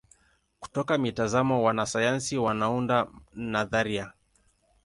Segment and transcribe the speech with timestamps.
[0.59, 4.13] Kutoka mitazamo wanasayansi wanaunda nadharia.